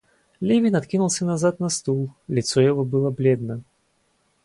Левин 0.39 0.75
откинулся 0.75 1.25
назад 1.25 1.59
на 1.59 1.69
стул, 1.69 2.11
лицо 2.27 2.59
его 2.59 2.83
было 2.83 3.11
бледно. 3.11 3.61